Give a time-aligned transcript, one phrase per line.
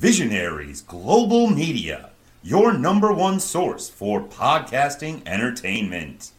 [0.00, 2.08] Visionaries Global Media,
[2.42, 6.30] your number one source for podcasting entertainment.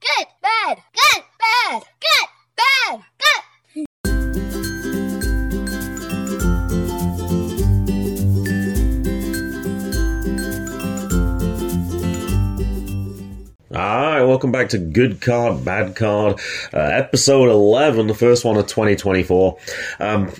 [0.00, 3.42] Good, bad, good, bad, good, bad, good.
[13.72, 16.40] All right, welcome back to Good Card, Bad Card,
[16.74, 19.56] uh, episode 11, the first one of 2024.
[20.00, 20.32] Um,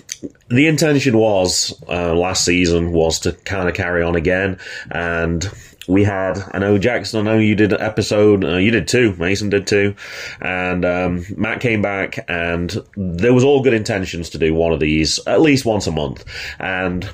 [0.49, 4.59] the intention was, uh, last season, was to kind of carry on again,
[4.89, 5.49] and
[5.87, 9.15] we had, I know Jackson, I know you did an episode, uh, you did two,
[9.15, 9.95] Mason did two,
[10.41, 14.81] and um, Matt came back, and there was all good intentions to do one of
[14.81, 16.25] these at least once a month,
[16.59, 17.09] and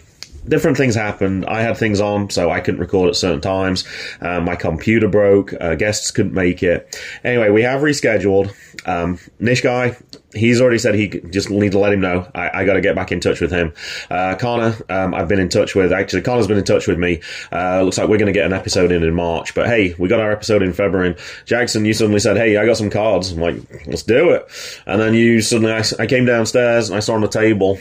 [0.47, 1.45] different things happened.
[1.45, 3.85] I had things on, so I couldn't record at certain times.
[4.21, 5.53] Uh, my computer broke.
[5.59, 6.99] Uh, guests couldn't make it.
[7.23, 8.53] Anyway, we have rescheduled.
[8.85, 9.97] Um, Nish guy,
[10.33, 12.29] he's already said he just need to let him know.
[12.33, 13.73] I, I got to get back in touch with him.
[14.09, 15.91] Uh, Connor, um, I've been in touch with.
[15.91, 17.21] Actually, Connor's been in touch with me.
[17.51, 19.53] Uh, looks like we're going to get an episode in in March.
[19.53, 21.09] But hey, we got our episode in February.
[21.09, 24.47] And Jackson, you suddenly said, "Hey, I got some cards." I'm like, "Let's do it."
[24.85, 27.79] And then you suddenly, I, I came downstairs and I saw on the table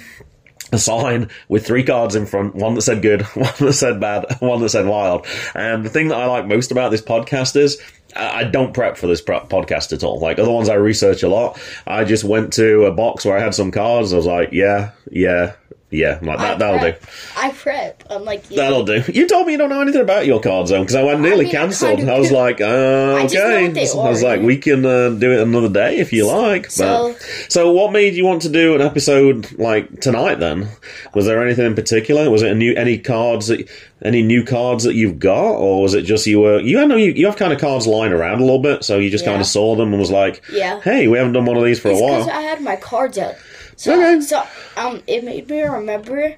[0.73, 4.25] a sign with three cards in front, one that said good, one that said bad,
[4.41, 5.27] one that said wild.
[5.55, 7.81] And the thing that I like most about this podcast is
[8.15, 10.21] I don't prep for this podcast at all.
[10.21, 11.61] Like other ones, I research a lot.
[11.87, 14.13] I just went to a box where I had some cards.
[14.13, 15.55] I was like, yeah, yeah,
[15.91, 16.19] yeah.
[16.21, 16.59] I'm like that.
[16.59, 16.97] That'll do.
[17.37, 18.05] I prep.
[18.09, 18.57] I'm like, you.
[18.57, 19.03] That'll do.
[19.13, 21.45] You told me you don't know anything about your cards, though, because I went nearly
[21.47, 21.99] mean, I cancelled.
[21.99, 23.69] kinda I was like, uh, I okay.
[23.69, 26.71] they I was like, we can uh, do it another day if you like.
[26.71, 30.37] So- but, so, what made you want to do an episode like tonight?
[30.37, 30.69] Then,
[31.15, 32.31] was there anything in particular?
[32.31, 33.69] Was it a new any cards that
[34.03, 37.13] any new cards that you've got, or was it just you were you know you,
[37.13, 39.31] you have kind of cards lying around a little bit, so you just Yeah.
[39.33, 40.81] kind of saw them and was like, Yeah.
[40.81, 42.29] hey, we haven't done one of these for It's a while.
[42.31, 43.35] I had my cards out.
[43.77, 44.21] So, Okay.
[44.21, 44.43] so
[44.77, 46.35] um, it made me remember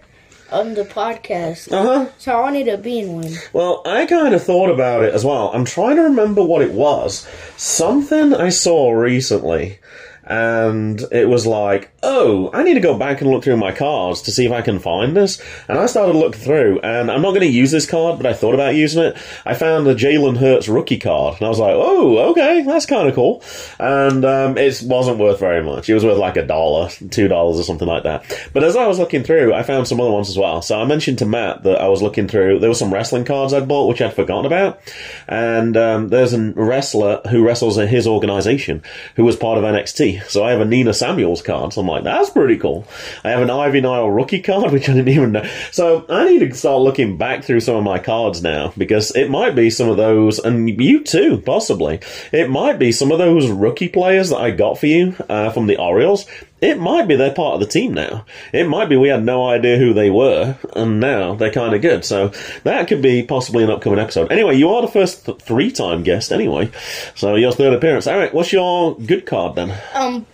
[0.51, 1.71] on the podcast.
[1.73, 2.07] Uh huh.
[2.19, 3.33] So I wanted to be in one.
[3.53, 5.51] Well, I kind of thought about it as well.
[5.53, 7.27] I'm trying to remember what it was.
[7.57, 9.79] Something I saw recently,
[10.29, 14.23] and it was like, oh, I need to go back and look through my cards
[14.23, 15.43] to see if I can find this.
[15.69, 18.35] And I started looking through, and I'm not going to use this card, but I
[18.35, 19.17] thought about using it.
[19.47, 23.09] I found the Jalen Hurts rookie card, and I was like, oh, okay, that's kind
[23.09, 23.43] of cool.
[23.79, 25.89] And um, it wasn't worth very much.
[25.89, 28.49] It was worth like a dollar, two dollars, or something like that.
[28.53, 30.61] But as I was looking through, I found some other ones as well.
[30.61, 32.59] So I mentioned to Matt that I was looking through.
[32.59, 34.81] There were some wrestling cards I'd bought, which I'd forgotten about.
[35.27, 38.83] And um, there's a wrestler who wrestles in his organization
[39.17, 40.18] who was part of NXT.
[40.29, 41.73] So I have a Nina Samuels card.
[41.73, 42.87] So I'm like, that's pretty cool.
[43.25, 45.49] I have an Ivy Nile rookie card, which I didn't even know.
[45.73, 49.31] So I need to start looking back through some of my cards now because it
[49.31, 52.01] might be some of those, and you too, possibly.
[52.33, 55.67] It might be some of those rookie players that I got for you uh, from
[55.67, 56.27] the Orioles.
[56.61, 58.25] It might be they're part of the team now.
[58.53, 61.83] It might be we had no idea who they were, and now they're kind of
[61.83, 62.05] good.
[62.05, 62.33] So
[62.65, 64.33] that could be possibly an upcoming episode.
[64.33, 66.71] Anyway, you are the first th- three-time guest, anyway.
[67.15, 68.07] So your third appearance.
[68.09, 69.79] All right, what's your good card then?
[69.95, 70.27] Um,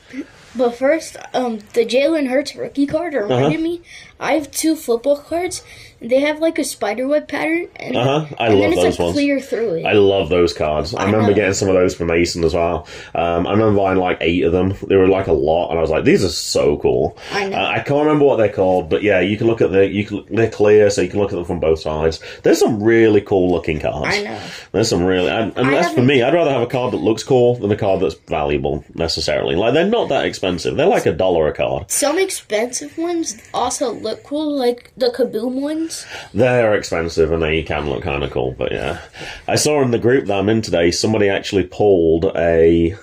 [0.57, 3.59] but first, um, the Jalen Hurts rookie card reminded Uh-huh.
[3.63, 3.83] me.
[4.21, 5.63] I have two football cards.
[6.09, 8.27] They have like a spider web pattern, and, Uh-huh.
[8.39, 9.13] I and love then it's those like ones.
[9.15, 9.85] clear through it.
[9.87, 10.95] I love those cards.
[10.95, 11.35] I, I remember know.
[11.35, 12.87] getting some of those from Mason as well.
[13.15, 14.75] Um, I remember buying like eight of them.
[14.87, 17.57] There were like a lot, and I was like, "These are so cool." I know.
[17.59, 20.05] Uh, I can't remember what they're called, but yeah, you can look at the you
[20.05, 22.21] can they're clear, so you can look at them from both sides.
[22.43, 24.09] There's some really cool looking cards.
[24.17, 24.41] I know.
[24.73, 26.23] There's some really, and, and that's for me.
[26.23, 29.55] I'd rather have a card that looks cool than a card that's valuable necessarily.
[29.57, 30.77] Like they're not that expensive.
[30.77, 31.91] They're like a dollar a card.
[31.91, 35.94] Some expensive ones also look cool, like the Kaboom ones.
[36.33, 39.01] They're expensive and they can look kind of cool, but yeah.
[39.47, 42.97] I saw in the group that I'm in today, somebody actually pulled a.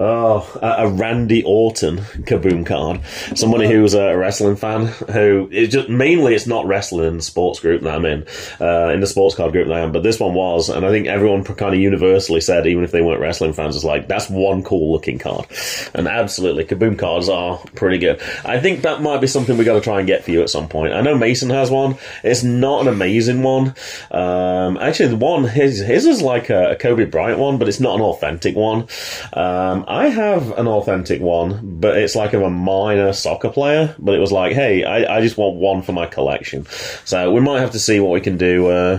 [0.00, 3.00] Oh, a, Randy Orton kaboom card.
[3.36, 7.58] Somebody who's a wrestling fan who is just mainly it's not wrestling in the sports
[7.58, 8.24] group that I'm in,
[8.60, 10.90] uh, in the sports card group that I am, but this one was, and I
[10.90, 14.30] think everyone kind of universally said, even if they weren't wrestling fans, is like that's
[14.30, 15.46] one cool looking card,
[15.94, 18.22] and absolutely kaboom cards are pretty good.
[18.44, 20.50] I think that might be something we got to try and get for you at
[20.50, 20.92] some point.
[20.92, 21.96] I know Mason has one.
[22.22, 23.74] It's not an amazing one.
[24.12, 27.80] Um, actually, the one his his is like a, a Kobe Bryant one, but it's
[27.80, 28.86] not an authentic one.
[29.32, 33.96] Um, I have an authentic one, but it's like of a minor soccer player.
[33.98, 36.66] But it was like, hey, I, I just want one for my collection.
[37.06, 38.98] So we might have to see what we can do uh,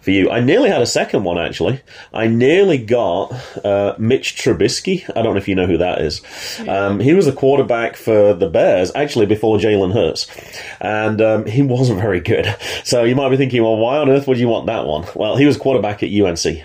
[0.00, 0.30] for you.
[0.30, 1.82] I nearly had a second one actually.
[2.14, 3.32] I nearly got
[3.62, 5.04] uh, Mitch Trubisky.
[5.14, 6.22] I don't know if you know who that is.
[6.66, 10.26] Um, he was the quarterback for the Bears actually before Jalen Hurts,
[10.80, 12.46] and um, he wasn't very good.
[12.84, 15.06] So you might be thinking, well, why on earth would you want that one?
[15.14, 16.62] Well, he was quarterback at UNC.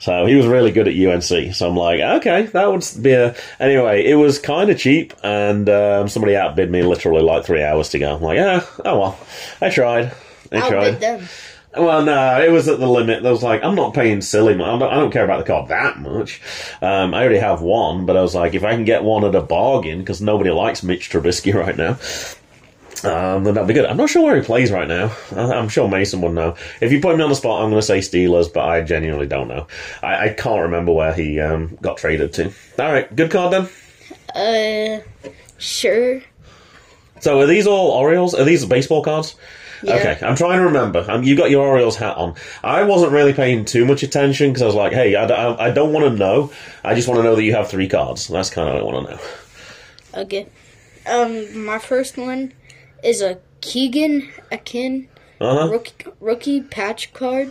[0.00, 1.54] So he was really good at UNC.
[1.54, 3.34] So I'm like, okay, that would be a.
[3.58, 7.88] Anyway, it was kind of cheap, and um, somebody outbid me literally like three hours
[7.90, 8.14] to go.
[8.16, 9.20] I'm like, yeah, oh well,
[9.60, 10.12] I tried.
[10.52, 11.00] I Outbid tried.
[11.00, 11.28] them.
[11.76, 13.24] Well, no, it was at the limit.
[13.24, 14.70] I was like, I'm not paying silly money.
[14.72, 16.40] I don't, I don't care about the car that much.
[16.80, 19.34] Um, I already have one, but I was like, if I can get one at
[19.34, 21.98] a bargain, because nobody likes Mitch Trubisky right now,
[23.04, 23.84] um, then that'd be good.
[23.86, 25.12] I'm not sure where he plays right now.
[25.34, 26.56] I- I'm sure Mason would know.
[26.80, 29.26] If you put me on the spot, I'm going to say Steelers, but I genuinely
[29.26, 29.66] don't know.
[30.02, 32.52] I, I can't remember where he um, got traded to.
[32.78, 33.68] All right, good card then.
[34.34, 35.02] Uh,
[35.58, 36.22] sure.
[37.20, 38.34] So are these all Orioles?
[38.34, 39.34] Are these baseball cards?
[39.82, 39.94] Yeah.
[39.94, 41.04] Okay, I'm trying to remember.
[41.08, 42.34] Um, you got your Orioles hat on.
[42.64, 46.04] I wasn't really paying too much attention because I was like, hey, I don't want
[46.06, 46.52] to know.
[46.84, 48.26] I just want to know that you have three cards.
[48.28, 50.22] That's kind of what I want to know.
[50.22, 50.46] Okay.
[51.06, 52.52] Um, my first one
[53.02, 55.08] is a Keegan Akin
[55.40, 55.68] Uh huh.
[55.72, 57.50] rookie rookie patch card.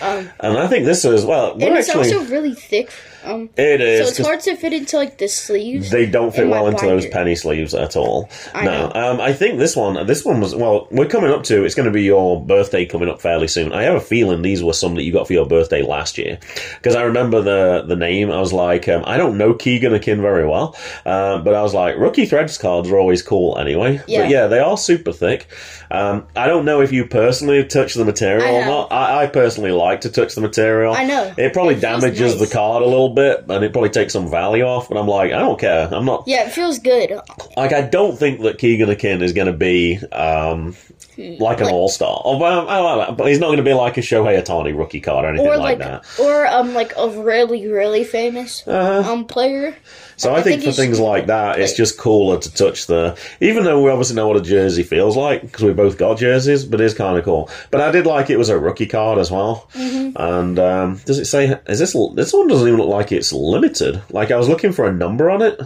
[0.00, 1.52] Um, And I think this is well.
[1.52, 2.90] and We're it's actually also really thick.
[3.24, 5.90] Um, it so it's hard to fit into like the sleeves.
[5.90, 8.28] They don't fit in well into those penny sleeves at all.
[8.54, 10.88] I no, um, I think this one, this one was well.
[10.90, 11.64] We're coming up to.
[11.64, 13.72] It's going to be your birthday coming up fairly soon.
[13.72, 16.38] I have a feeling these were some that you got for your birthday last year
[16.76, 18.30] because I remember the the name.
[18.30, 20.76] I was like, um, I don't know Keegan Akin very well,
[21.06, 24.00] uh, but I was like, rookie threads cards are always cool anyway.
[24.06, 24.22] Yeah.
[24.22, 25.46] But yeah, they are super thick.
[25.90, 28.92] Um, I don't know if you personally touch the material or not.
[28.92, 30.94] I, I personally like to touch the material.
[30.94, 31.32] I know.
[31.36, 34.64] It probably It damages the card a little bit, and it probably takes some value
[34.64, 34.88] off.
[34.88, 35.88] But I'm like, I don't care.
[35.92, 37.12] I'm not Yeah, it feels good.
[37.56, 40.76] like I don't think that Keegan Akin is going to be um,
[41.16, 42.20] like an Like- all star.
[42.24, 45.28] Oh, like but he's not going to be like a Shohei Ohtani rookie card or
[45.28, 46.20] anything Or like, like, that.
[46.20, 49.12] or um, like a really really famous Uh-huh.
[49.12, 49.76] um player.
[50.16, 53.18] So I, I think, think for things like that, it's just cooler to touch the.
[53.40, 56.64] Even though we obviously know what a jersey feels like because we both got jerseys,
[56.64, 57.50] but it's kind of cool.
[57.72, 59.68] But I did like it was a rookie card as well.
[59.74, 60.16] Mm-hmm.
[60.16, 61.58] And um, does it say?
[61.66, 64.02] Is this this one doesn't even look like it's limited?
[64.10, 65.60] Like I was looking for a number on it.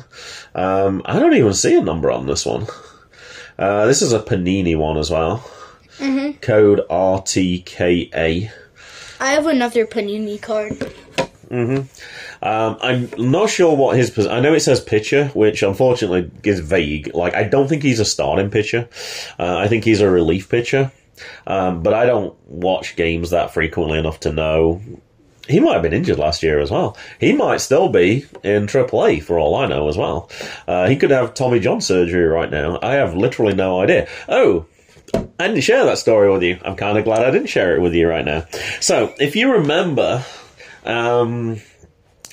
[0.55, 2.67] Um, I don't even see a number on this one.
[3.58, 5.38] Uh, this is a Panini one as well.
[5.99, 6.38] Mm-hmm.
[6.38, 8.50] Code RTKA.
[9.20, 10.94] I have another Panini card.
[11.50, 11.88] Um,
[12.81, 14.11] I'm not sure what his.
[14.11, 17.14] pos- I know it says pitcher, which unfortunately is vague.
[17.14, 18.88] Like I don't think he's a starting pitcher.
[19.38, 20.93] Uh, I think he's a relief pitcher.
[21.46, 24.81] Um, but I don't watch games that frequently enough to know.
[25.48, 26.96] He might have been injured last year as well.
[27.18, 30.30] He might still be in AAA for all I know as well.
[30.66, 32.78] Uh, he could have Tommy John surgery right now.
[32.82, 34.08] I have literally no idea.
[34.28, 34.66] Oh,
[35.14, 36.58] I didn't share that story with you.
[36.64, 38.44] I'm kind of glad I didn't share it with you right now.
[38.80, 40.24] So, if you remember,
[40.84, 41.60] um,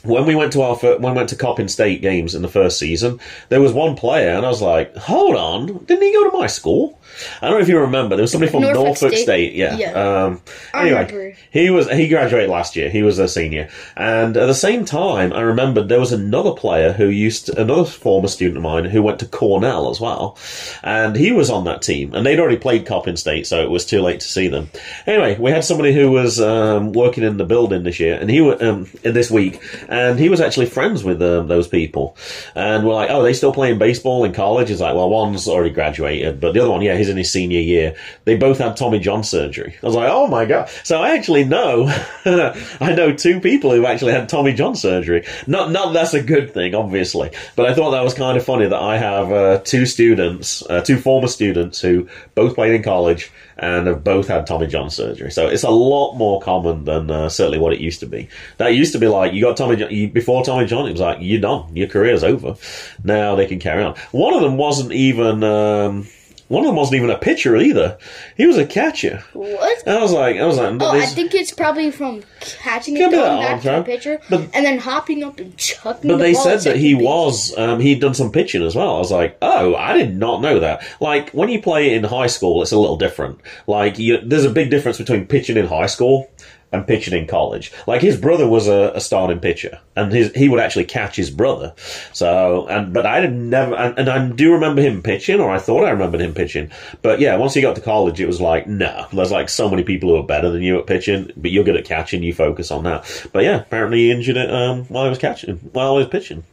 [0.04, 2.78] when we went to our when we went to Coppin State games in the first
[2.78, 3.20] season,
[3.50, 6.48] there was one player, and I was like, "Hold on, didn't he go to my
[6.48, 7.00] school?"
[7.42, 8.16] I don't know if you remember.
[8.16, 9.24] There was somebody from Norfolk, Norfolk State.
[9.24, 9.54] State?
[9.54, 9.78] Yeah.
[9.78, 10.24] Yeah.
[10.26, 10.42] Um,
[10.74, 12.90] anyway, he was he graduated last year.
[12.90, 16.92] He was a senior, and at the same time, I remembered there was another player
[16.94, 20.38] who used to, another former student of mine who went to Cornell as well,
[20.84, 22.14] and he was on that team.
[22.14, 24.70] And they'd already played Coppin State, so it was too late to see them.
[25.08, 28.42] Anyway, we had somebody who was um, working in the building this year, and he
[28.42, 32.18] wa- um, this week, and he was actually friends with um, those people.
[32.56, 35.70] And we're like, "Oh, they still playing baseball in college?" He's like, "Well, one's already
[35.74, 39.24] graduated, but the other one, yeah, in his senior year." They both had Tommy John
[39.24, 39.76] surgery.
[39.82, 41.88] I was like, "Oh my god!" So I actually know,
[42.26, 45.26] I know two people who actually had Tommy John surgery.
[45.48, 48.68] Not, not that's a good thing, obviously, but I thought that was kind of funny
[48.68, 53.32] that I have uh, two students, uh, two former students who both played in college
[53.58, 55.32] and have both had Tommy John surgery.
[55.32, 58.28] So it's a lot more common than uh, certainly what it used to be.
[58.58, 60.88] That used to be like you got Tommy John you, before Tommy John.
[60.88, 62.56] It was like you're done, your career's over.
[63.04, 63.96] Now they can carry on.
[64.12, 65.44] One of them wasn't even.
[65.44, 66.08] Um,
[66.48, 67.98] one of them wasn't even a pitcher either.
[68.38, 69.24] He was a catcher.
[69.34, 69.84] What?
[69.88, 73.00] And I was like, I was like, Oh, I think it's probably from catching it,
[73.00, 73.12] going
[73.42, 76.08] back to the pitcher, But- and then hopping up and chucking.
[76.10, 78.96] But the they said that he was um, he'd done some pitching as well.
[78.96, 80.86] I was like, oh, I did not know that.
[81.00, 83.40] Like when you play in high school, it's a little different.
[83.66, 86.30] Like you, there's a big difference between pitching in high school
[86.72, 87.72] and pitching in college.
[87.88, 91.30] Like his brother was a, a starting pitcher, and his he would actually catch his
[91.30, 91.74] brother.
[92.14, 95.60] So and but I didn't never and, and I do remember him pitching, or I
[95.60, 96.72] thought I remembered him pitching.
[97.02, 99.84] But yeah, once he got to college, it was like, no, there's like so many
[99.84, 102.24] people who are better than you at pitching, but you're good at catching.
[102.24, 103.30] You focus on that.
[103.32, 106.44] But yeah, apparently he injured it um, while he was catching, while he was pitching.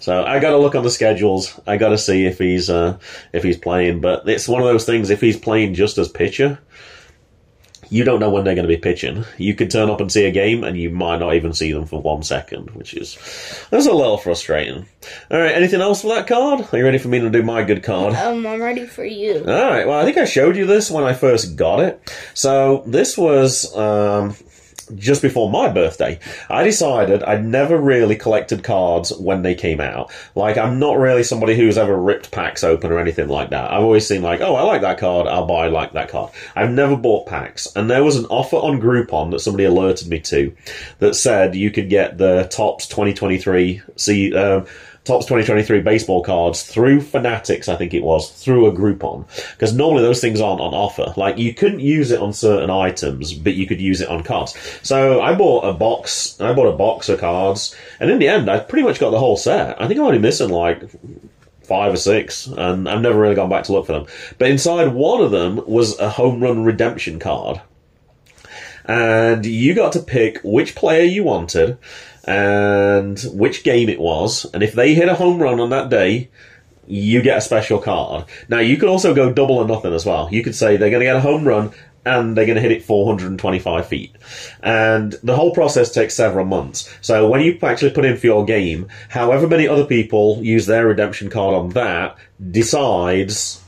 [0.00, 1.58] So I got to look on the schedules.
[1.66, 2.98] I got to see if he's uh,
[3.32, 4.00] if he's playing.
[4.00, 5.10] But it's one of those things.
[5.10, 6.58] If he's playing just as pitcher,
[7.90, 9.24] you don't know when they're going to be pitching.
[9.38, 11.86] You could turn up and see a game, and you might not even see them
[11.86, 13.16] for one second, which is
[13.70, 14.86] that's a little frustrating.
[15.30, 16.66] All right, anything else for that card?
[16.72, 18.14] Are you ready for me to do my good card?
[18.14, 19.38] Um, I'm ready for you.
[19.38, 19.86] All right.
[19.86, 22.12] Well, I think I showed you this when I first got it.
[22.34, 24.36] So this was um,
[24.96, 30.12] just before my birthday, I decided I'd never really collected cards when they came out.
[30.34, 33.70] Like, I'm not really somebody who's ever ripped packs open or anything like that.
[33.70, 36.32] I've always seen like, oh, I like that card, I'll buy like that card.
[36.54, 40.20] I've never bought packs, and there was an offer on Groupon that somebody alerted me
[40.20, 40.54] to
[40.98, 44.34] that said you could get the Topps 2023 see.
[44.34, 44.66] Um,
[45.04, 49.26] Topps 2023 baseball cards through Fanatics, I think it was, through a Groupon.
[49.52, 51.12] Because normally those things aren't on offer.
[51.18, 54.56] Like, you couldn't use it on certain items, but you could use it on cards.
[54.82, 58.50] So I bought a box, I bought a box of cards, and in the end,
[58.50, 59.80] I pretty much got the whole set.
[59.80, 60.82] I think I'm only missing like
[61.64, 64.06] five or six, and I've never really gone back to look for them.
[64.38, 67.60] But inside one of them was a home run redemption card.
[68.86, 71.78] And you got to pick which player you wanted
[72.26, 74.46] and which game it was.
[74.52, 76.30] And if they hit a home run on that day,
[76.86, 78.26] you get a special card.
[78.48, 80.28] Now, you could also go double or nothing as well.
[80.30, 81.72] You could say they're going to get a home run
[82.06, 84.14] and they're going to hit it 425 feet.
[84.62, 86.94] And the whole process takes several months.
[87.00, 90.86] So when you actually put in for your game, however many other people use their
[90.86, 92.18] redemption card on that
[92.50, 93.63] decides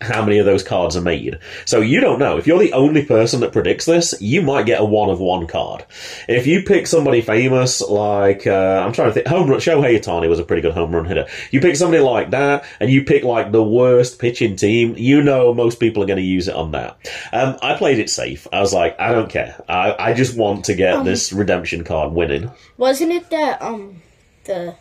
[0.00, 1.38] how many of those cards are made.
[1.64, 2.36] So you don't know.
[2.38, 5.46] If you're the only person that predicts this, you might get a one of one
[5.46, 5.84] card.
[6.28, 10.28] If you pick somebody famous like uh, I'm trying to think, home run Shohei Ohtani
[10.28, 11.26] was a pretty good home run hitter.
[11.50, 14.94] You pick somebody like that, and you pick like the worst pitching team.
[14.96, 16.96] You know most people are going to use it on that.
[17.32, 18.46] Um, I played it safe.
[18.52, 19.62] I was like, I don't care.
[19.68, 22.50] I, I just want to get this redemption card winning.
[22.76, 24.02] Wasn't it that um
[24.44, 24.74] the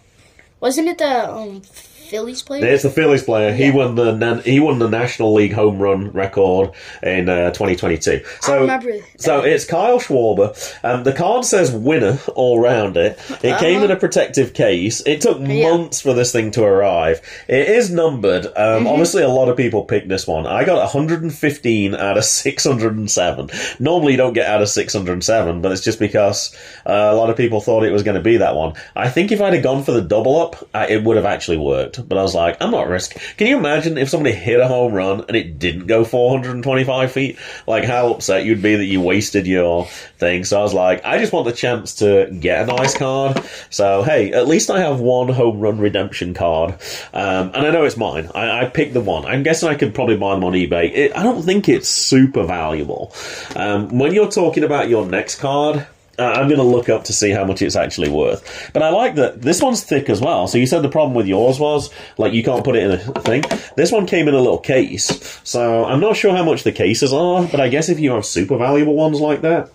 [0.59, 1.61] wasn't it the um
[2.09, 2.65] Phillies player?
[2.65, 3.53] It's the Phillies player.
[3.53, 6.71] He won the na- he won the National League home run record
[7.03, 8.21] in uh, 2022.
[8.41, 10.55] So remember so it's Kyle Schwarber.
[10.83, 13.19] Um, the card says winner all round it.
[13.43, 15.01] It came in a protective case.
[15.05, 15.51] It took Uh-huh.
[15.51, 15.69] Yeah.
[15.71, 17.21] months for this thing to arrive.
[17.47, 18.45] It is numbered.
[18.45, 18.87] Um, Mm-hmm.
[18.87, 20.45] Obviously, a lot of people picked this one.
[20.45, 23.49] I got 115 out of 607.
[23.79, 27.37] Normally, you don't get out of 607, but it's just because uh, a lot of
[27.37, 28.73] people thought it was going to be that one.
[28.95, 31.57] I think if I'd have gone for the double up, I, it would have actually
[31.57, 31.96] worked.
[31.97, 33.15] But I was like, I'm not risk.
[33.37, 37.37] Can you imagine if somebody hit a home run and it didn't go 425 feet?
[37.65, 39.85] Like how upset you'd be that you wasted your
[40.17, 40.43] thing.
[40.43, 43.43] So I was like, I just want the chance to get a nice card.
[43.69, 46.71] So hey, at least I have one home run redemption card,
[47.13, 48.29] um, and I know it's mine.
[48.33, 49.25] I, I picked the one.
[49.25, 50.91] I'm guessing I could probably buy them on eBay.
[50.93, 53.13] It, I don't think it's super valuable.
[53.55, 55.87] Um, when you're talking about your next card.
[56.19, 58.71] Uh, I'm going to look up to see how much it's actually worth.
[58.73, 60.47] But I like that this one's thick as well.
[60.47, 63.21] So you said the problem with yours was like you can't put it in a
[63.21, 63.43] thing.
[63.75, 65.39] This one came in a little case.
[65.43, 68.25] So I'm not sure how much the cases are, but I guess if you have
[68.25, 69.69] super valuable ones like that,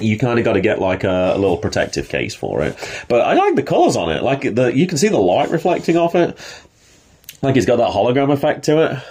[0.00, 2.76] you kind of got to get like a, a little protective case for it.
[3.08, 4.22] But I like the colors on it.
[4.22, 6.38] Like the you can see the light reflecting off it.
[7.40, 9.02] Like it's got that hologram effect to it.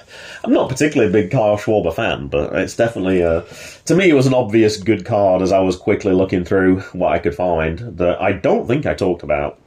[0.43, 3.41] I'm not particularly a big Kyle Schwarber fan, but it's definitely uh,
[3.85, 7.11] to me it was an obvious good card as I was quickly looking through what
[7.13, 9.59] I could find that I don't think I talked about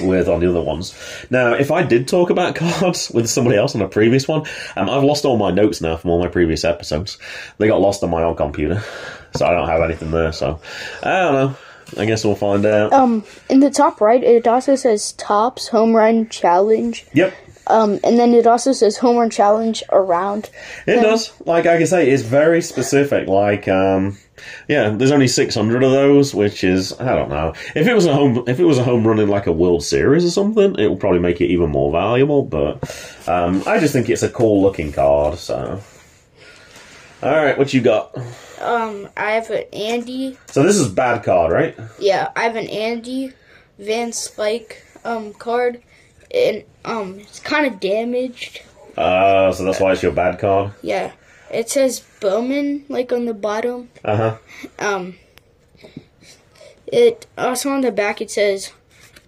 [0.00, 0.94] with on the other ones.
[1.30, 4.90] Now, if I did talk about cards with somebody else on a previous one, um,
[4.90, 7.18] I've lost all my notes now from all my previous episodes.
[7.58, 8.82] They got lost on my old computer,
[9.36, 10.32] so I don't have anything there.
[10.32, 10.60] So
[11.02, 11.56] I don't know.
[11.96, 12.92] I guess we'll find out.
[12.92, 17.06] um in the top right it also says topps home run challenge.
[17.14, 17.32] Yep.
[17.68, 20.50] Um and then it also says home run challenge around.
[20.86, 21.32] It does.
[21.44, 23.26] Like I can say, it's very specific.
[23.28, 24.18] Like, um,
[24.68, 27.54] yeah, there's only 600 of those, which is I don't know.
[27.74, 29.82] If it was a home, if it was a home run in like a World
[29.82, 32.42] Series or something, it would probably make it even more valuable.
[32.42, 32.84] But
[33.26, 35.38] um, I just think it's a cool looking card.
[35.38, 35.80] So,
[37.22, 38.16] all right, what you got?
[38.60, 41.76] Um I have an Andy So this is bad card, right?
[41.98, 43.32] yeah, I have an Andy
[43.78, 45.82] Van Slyke um card
[46.36, 48.62] and um it's kind of damaged.
[48.96, 50.72] Uh, so that's why it's your bad card.
[50.82, 51.12] Yeah.
[51.50, 53.90] It says Bowman like on the bottom.
[54.04, 54.38] Uh huh.
[54.78, 55.16] Um
[56.86, 58.72] it also on the back it says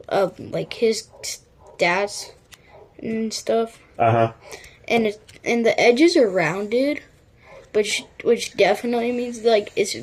[0.08, 2.32] uh like his stats
[2.98, 3.80] and stuff.
[3.98, 4.32] Uh huh.
[4.86, 7.02] And it and the edges are rounded,
[7.72, 9.96] which which definitely means like it's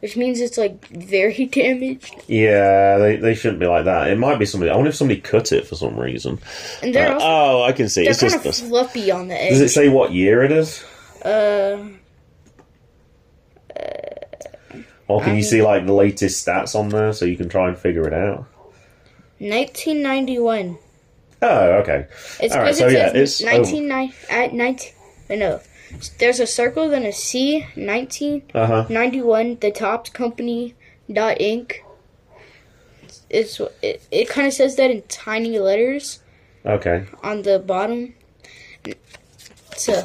[0.00, 2.14] which means it's like very damaged.
[2.26, 4.08] Yeah, they, they shouldn't be like that.
[4.08, 4.70] It might be somebody.
[4.70, 6.38] I wonder if somebody cut it for some reason.
[6.82, 8.02] And they're Uh, also oh, I can see.
[8.02, 8.60] they're It's kind just of this.
[8.60, 9.50] fluffy on the edge.
[9.50, 10.84] Does it say what year it is?
[11.24, 11.84] Uh,
[15.08, 17.78] Or can you see like the latest stats on there so you can try and
[17.78, 18.44] figure it out?
[19.38, 20.76] 1991.
[21.40, 22.06] Oh, okay.
[22.40, 24.92] It's All right, so it yeah, it's 1990 at 19.
[25.38, 25.60] No,
[26.18, 27.60] there's a circle then a C.
[27.74, 28.52] 1991.
[28.54, 29.56] Uh huh.
[29.60, 30.74] The Topps Company
[31.10, 31.76] dot Inc.
[33.30, 36.20] It's it, it kind of says that in tiny letters
[36.64, 37.06] Okay.
[37.22, 38.14] on the bottom.
[39.76, 40.04] So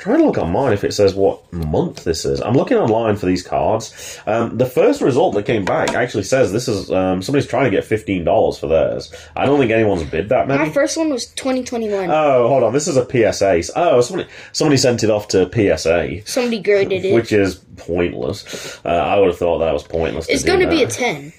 [0.00, 2.40] trying to look online if it says what month this is.
[2.40, 4.18] I'm looking online for these cards.
[4.26, 7.70] Um, the first result that came back actually says this is um, somebody's trying to
[7.70, 9.12] get fifteen dollars for theirs.
[9.36, 10.64] I don't think anyone's bid that many.
[10.64, 12.10] My first one was 2021.
[12.10, 12.72] Oh, hold on.
[12.72, 13.72] This is a PSA.
[13.76, 17.14] Oh, somebody somebody sent it off to PSA, Somebody graded it.
[17.14, 18.80] which is pointless.
[18.84, 20.28] Uh, I would have thought that was pointless.
[20.28, 21.32] it's going to be a 10.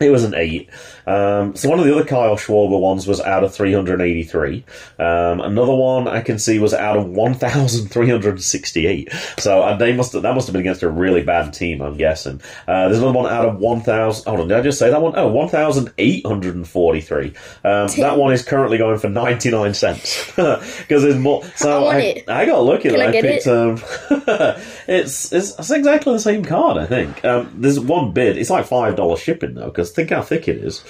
[0.00, 0.68] It was an eight.
[1.06, 4.64] Um, so one of the other Kyle Schwarber ones was out of 383.
[4.98, 9.12] Um, another one I can see was out of 1,368.
[9.38, 11.96] So uh, they must have, that must have been against a really bad team, I'm
[11.96, 12.40] guessing.
[12.68, 14.24] Uh, there's another one out of 1,000.
[14.28, 15.14] Hold on, did I just say that one?
[15.16, 17.26] Oh, 1,843.
[17.64, 21.44] Um, that one is currently going for 99 cents because there's more.
[21.56, 22.42] So I I.
[22.42, 23.46] I got lucky that I I, picked.
[23.46, 23.48] it?
[23.48, 23.80] Um,
[24.88, 27.24] it's, it's it's exactly the same card, I think.
[27.24, 28.36] Um, there's one bid.
[28.36, 30.82] It's like five dollars shipping though, because think how thick it is.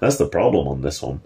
[0.00, 1.20] That's the problem on this one.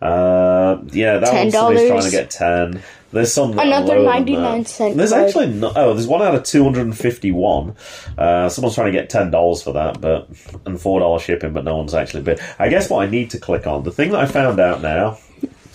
[0.00, 1.88] Uh, yeah, that one's somebody's $10.
[1.88, 2.82] trying to get ten.
[3.12, 4.96] There's some that Another ninety nine cent.
[4.96, 5.26] There's card.
[5.26, 5.72] actually no.
[5.74, 7.76] Oh, there's one out of two hundred and fifty-one.
[8.18, 10.28] Uh, someone's trying to get ten dollars for that, but
[10.66, 12.40] and four dollars shipping, but no one's actually bid.
[12.58, 15.18] I guess what I need to click on the thing that I found out now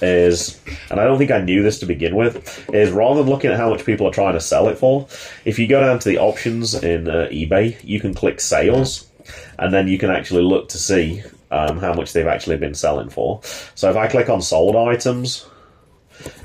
[0.01, 0.59] is,
[0.91, 3.57] and I don't think I knew this to begin with, is rather than looking at
[3.57, 5.07] how much people are trying to sell it for,
[5.45, 9.09] if you go down to the options in uh, eBay, you can click sales,
[9.57, 13.09] and then you can actually look to see um, how much they've actually been selling
[13.09, 13.41] for.
[13.75, 15.45] So if I click on sold items,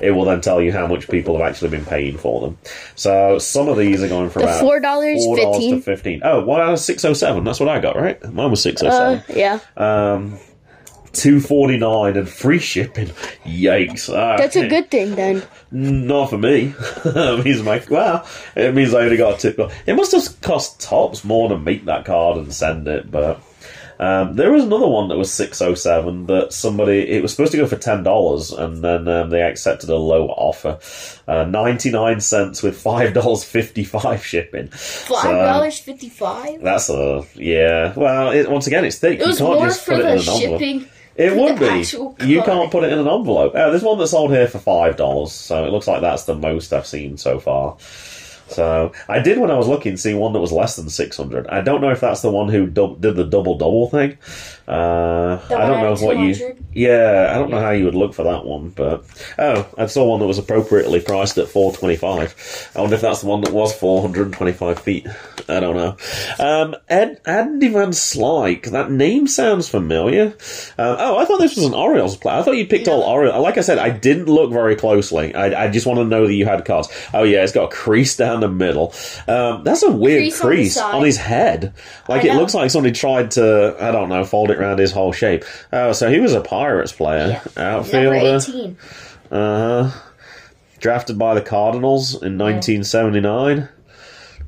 [0.01, 2.59] it will then tell you how much people have actually been paying for them.
[2.95, 5.83] So some of these are going for The about $4, $4 to 15.
[5.83, 7.45] 15 Oh, one out of 607.
[7.45, 8.23] That's what I got, right?
[8.33, 9.19] Mine was 607.
[9.19, 9.59] Uh, yeah.
[9.77, 10.39] Um,
[11.15, 13.07] two forty nine and free shipping.
[13.45, 14.13] Yikes!
[14.13, 15.43] Ah, That's a good thing then.
[15.71, 16.75] Not for me.
[17.05, 19.71] it means my well, it means I only got a tip.
[19.87, 23.41] It must have cost topps more to make that card and send it, but.
[23.99, 27.53] Um, there was another one that was six oh seven that somebody it was supposed
[27.53, 30.79] to go for ten dollars and then um, they accepted a low offer,
[31.29, 34.69] uh, ninety nine cents with five dollars fifty five shipping.
[34.69, 36.61] Five dollars fifty five.
[36.61, 37.93] That's a yeah.
[37.97, 39.21] Well, it, once again, it's thick.
[39.21, 40.61] It was you can't more just for put it in the an envelope.
[40.61, 40.89] shipping.
[41.17, 42.27] It would be.
[42.27, 43.53] You can't put it in an envelope.
[43.55, 46.35] Oh, there's one that's sold here for five dollars, so it looks like that's the
[46.35, 47.77] most I've seen so far.
[48.49, 51.47] So I did when I was looking see one that was less than six hundred.
[51.49, 54.19] I don't know if that's the one who did the double double thing.
[54.67, 56.57] Uh, I don't know what you.
[56.73, 59.05] Yeah, I don't know how you would look for that one, but
[59.39, 62.35] oh, I saw one that was appropriately priced at four twenty five.
[62.75, 65.07] I wonder if that's the one that was four hundred and twenty five feet.
[65.49, 65.97] I don't know.
[66.39, 68.71] Um, Ed Andy Van Slyke.
[68.71, 70.29] That name sounds familiar.
[70.79, 72.39] Um, oh, I thought this was an Orioles player.
[72.39, 73.43] I thought you picked all Orioles.
[73.43, 75.35] Like I said, I didn't look very closely.
[75.35, 76.89] I, I just want to know that you had cards.
[77.13, 78.95] Oh yeah, it's got a crease down the middle.
[79.29, 80.95] Um, that's a weird Crease on crease side.
[80.95, 81.75] on his head.
[82.09, 85.13] Like it looks like somebody tried to, I don't know, fold it around his whole
[85.13, 85.45] shape.
[85.73, 88.77] Oh, so he was a Pirates player, Number outfielder,
[89.31, 90.01] uh huh.
[90.79, 93.69] Drafted by the Cardinals in 1979.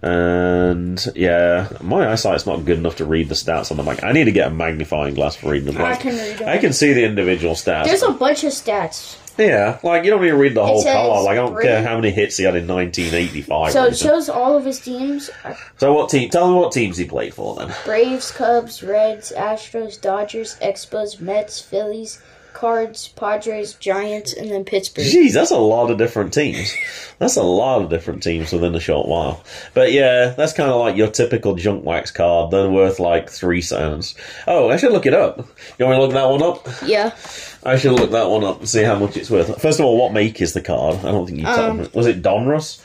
[0.02, 4.04] And yeah, my eyesight's not good enough to read the stats on the mic.
[4.04, 6.48] I need to get a magnifying glass for reading the I can read them.
[6.48, 7.86] I can see the individual stats.
[7.86, 9.16] There's a bunch of stats.
[9.38, 11.24] Yeah, like you don't need to read the whole says card.
[11.24, 13.72] Like I don't three- care how many hits he had in 1985.
[13.72, 15.30] So it shows all of his teams:
[15.78, 16.30] so what team?
[16.30, 17.72] Tell me what teams he played for then.
[17.84, 22.20] Braves, Cubs, Reds, Astros, Dodgers, Expos, Mets, Phillies,
[22.56, 25.04] Cards, Padres, Giants, and then Pittsburgh.
[25.04, 26.74] Jeez, that's a lot of different teams.
[27.18, 29.44] That's a lot of different teams within a short while.
[29.74, 32.50] But yeah, that's kind of like your typical junk wax card.
[32.50, 34.14] They're worth like three cents.
[34.46, 35.46] Oh, I should look it up.
[35.78, 36.66] You want me to look that one up?
[36.86, 37.14] Yeah,
[37.62, 39.60] I should look that one up and see how much it's worth.
[39.60, 40.96] First of all, what make is the card?
[41.00, 41.88] I don't think you told Um, me.
[41.92, 42.80] Was it Donruss?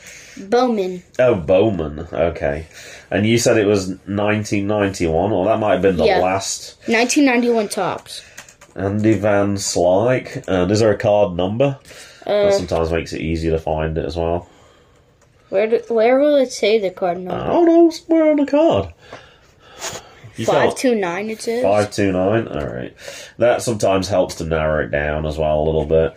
[0.50, 1.02] Bowman.
[1.18, 2.06] Oh, Bowman.
[2.12, 2.66] Okay.
[3.10, 6.18] And you said it was 1991, or that might have been the Yeah.
[6.20, 6.76] last.
[6.86, 8.22] 1991 topps.
[8.74, 10.44] Andy Van Slyke.
[10.48, 11.78] And is there a card number?
[12.26, 14.48] Uh, that sometimes makes it easier to find it as well.
[15.48, 17.46] where do, where will it say the card I number?
[17.46, 18.92] don't know, somewhere on the card.
[20.36, 21.28] You Five two nine.
[21.28, 21.62] It says.
[21.62, 22.48] 529?
[22.48, 22.96] Alright.
[23.38, 26.16] That sometimes helps to narrow it down as well a little bit.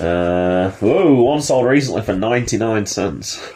[0.00, 3.52] Uh, whoa, one sold recently for 99 cents.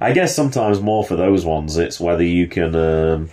[0.00, 2.74] I guess sometimes more for those ones, it's whether you can.
[2.74, 3.30] Um,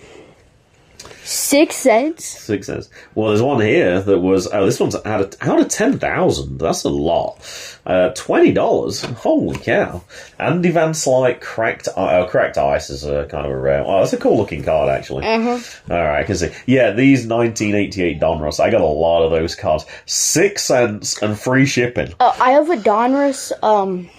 [1.24, 2.24] Six cents.
[2.24, 2.90] six cents.
[3.14, 4.46] Well, there's one here that was.
[4.52, 6.58] Oh, this one's out of, out of 10,000.
[6.58, 7.38] That's a lot.
[7.86, 9.14] Uh, $20.
[9.14, 10.04] Holy cow.
[10.38, 13.82] Andy Van Slyke cracked, oh, cracked ice is a kind of a rare.
[13.86, 15.24] Oh, that's a cool looking card, actually.
[15.24, 15.94] Uh huh.
[15.94, 16.50] All right, I can see.
[16.66, 19.86] Yeah, these 1988 Donruss, I got a lot of those cards.
[20.04, 22.12] Six cents and free shipping.
[22.20, 23.50] Oh, I have a Donruss.
[23.62, 24.10] Um,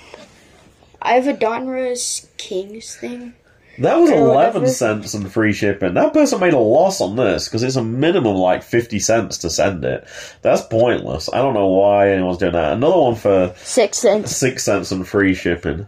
[1.01, 3.35] I have a Donruss Kings thing.
[3.79, 5.95] That was or 11 cents and free shipping.
[5.95, 9.49] That person made a loss on this because it's a minimum like 50 cents to
[9.49, 10.07] send it.
[10.41, 11.29] That's pointless.
[11.33, 12.73] I don't know why anyone's doing that.
[12.73, 14.35] Another one for Six cents.
[14.35, 15.87] 6 cents and free shipping.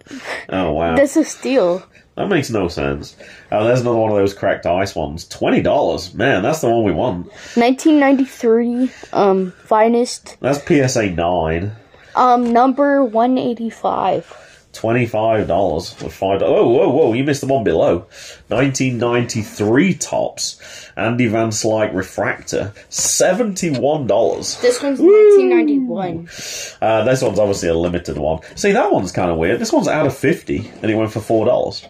[0.49, 0.95] Oh, wow.
[0.95, 1.83] That's a steal.
[2.15, 3.15] That makes no sense.
[3.51, 5.27] Oh, there's another one of those cracked ice ones.
[5.29, 6.15] $20.
[6.15, 7.27] Man, that's the one we want.
[7.55, 11.71] 1993, um, finest, That's PSA 9.
[12.15, 14.46] um, number 185.
[14.77, 16.43] Twenty-five dollars for five.
[16.43, 17.13] Oh, whoa, whoa!
[17.13, 18.05] You missed the one below.
[18.47, 20.61] Nineteen ninety-three topps.
[20.95, 22.73] Andy Van Slyke refractor.
[22.89, 24.61] Seventy-one dollars.
[24.61, 26.29] This one's 1991.
[26.79, 28.41] Uh, this one's obviously a limited one.
[28.53, 29.59] See, that one's kind of weird.
[29.59, 31.83] This one's out of fifty, and it went for four dollars.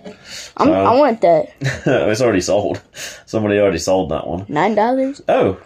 [0.56, 1.52] I'm, I want that.
[1.60, 2.82] it's already sold.
[3.26, 4.46] Somebody already sold that one.
[4.48, 5.22] Nine dollars.
[5.28, 5.60] Oh,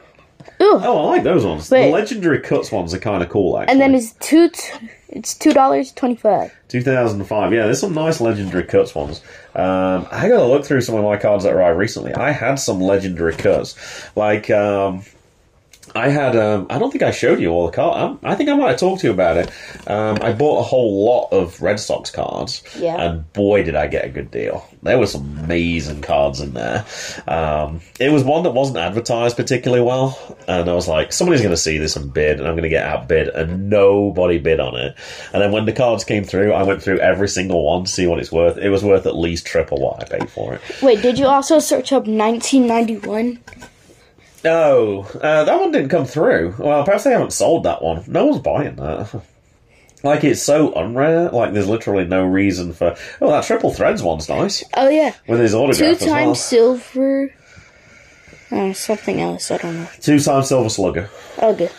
[0.61, 0.79] Ooh.
[0.83, 1.69] oh, I like those ones.
[1.69, 3.57] The legendary cuts ones are kind of cool.
[3.57, 4.49] Actually, And then it's two.
[4.49, 6.53] T- it's two dollars twenty five.
[6.69, 7.53] 2005.
[7.53, 9.21] Yeah, there's some nice legendary cuts ones.
[9.55, 12.13] Um, I gotta look through some of my cards that arrived recently.
[12.13, 13.75] I had some legendary cuts,
[14.15, 15.03] like um,
[15.95, 16.35] I had.
[16.35, 17.97] Um, I don't think I showed you all the cards.
[17.97, 19.49] Um, I think I might have talked to you about it.
[19.87, 22.95] Um, I bought a whole lot of Red Sox cards, Yeah.
[23.01, 24.65] and boy, did I get a good deal.
[24.83, 26.85] There were some amazing cards in there.
[27.27, 31.51] Um, it was one that wasn't advertised particularly well, and I was like, somebody's going
[31.53, 34.75] to see this and bid, and I'm going to get outbid, and nobody bid on
[34.75, 34.95] it.
[35.33, 38.07] And then when the cards came through, I went through every single one to see
[38.07, 38.57] what it's worth.
[38.57, 40.61] It was worth at least triple what I paid for it.
[40.81, 43.39] Wait, did you also search up 1991?
[44.43, 46.55] No, uh, that one didn't come through.
[46.57, 48.03] Well, perhaps they haven't sold that one.
[48.07, 49.21] No one's buying that.
[50.03, 51.31] Like it's so unrare.
[51.31, 52.95] Like there's literally no reason for.
[53.21, 56.33] Oh, that triple threads one's nice Oh yeah, with his two autograph as times well.
[56.35, 57.35] silver.
[58.49, 59.51] Uh, something else.
[59.51, 59.87] I don't know.
[60.01, 61.07] Two times silver slugger.
[61.37, 61.69] Oh good.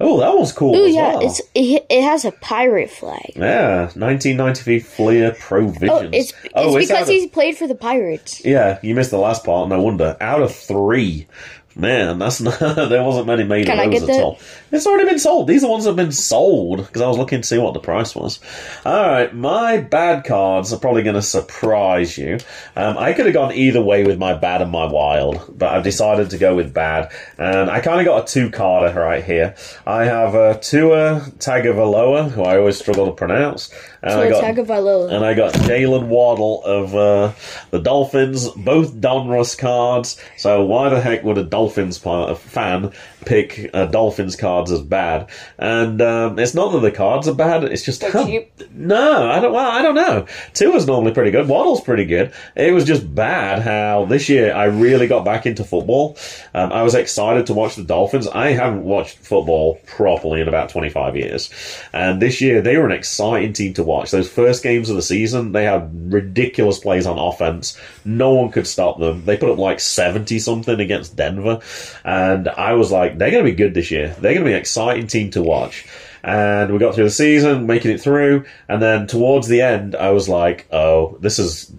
[0.00, 1.20] Oh, that one's cool Oh yeah, well.
[1.24, 3.34] it's it, it has a pirate flag.
[3.36, 5.90] yeah, 1993 Fleer Pro Visions.
[5.92, 8.44] Oh, it's it's Oh, because of- he's played for the Pirates.
[8.44, 9.68] Yeah, you missed the last part.
[9.68, 10.16] No wonder.
[10.20, 11.28] Out of three,
[11.76, 12.58] man, that's not.
[12.58, 14.22] there wasn't many made Can of those at that?
[14.22, 14.38] all.
[14.72, 15.46] It's already been sold.
[15.46, 17.74] These are the ones that have been sold because I was looking to see what
[17.74, 18.40] the price was.
[18.84, 22.38] All right, my bad cards are probably going to surprise you.
[22.74, 25.84] Um, I could have gone either way with my bad and my wild, but I've
[25.84, 27.12] decided to go with bad.
[27.38, 29.54] And I kind of got a two carder right here.
[29.86, 33.72] I have uh, Tua Tagovailoa, who I always struggle to pronounce.
[34.06, 35.12] And I got Tagovailoa.
[35.12, 37.32] and I got Jaylen Waddle of uh,
[37.70, 40.20] the Dolphins, both Donruss cards.
[40.36, 42.92] So why the heck would a Dolphins fan
[43.26, 45.28] pick uh, Dolphins cards as bad?
[45.58, 48.50] And um, it's not that the cards are bad; it's just They're how- cheap.
[48.72, 49.52] no, I don't.
[49.52, 50.26] Well, I don't know.
[50.54, 51.48] Tua's normally pretty good.
[51.48, 52.32] Waddle's pretty good.
[52.54, 56.16] It was just bad how this year I really got back into football.
[56.54, 58.26] Um, I was excited to watch the Dolphins.
[58.28, 61.50] I haven't watched football properly in about 25 years,
[61.92, 64.10] and this year they were an exciting team to watch.
[64.12, 67.78] Those first games of the season, they had ridiculous plays on offense.
[68.04, 69.24] No one could stop them.
[69.24, 71.60] They put up like 70 something against Denver,
[72.04, 74.08] and I was like, they're going to be good this year.
[74.20, 75.86] They're going to be an exciting team to watch
[76.26, 80.10] and we got through the season, making it through, and then towards the end, I
[80.10, 81.72] was like, "Oh, this is."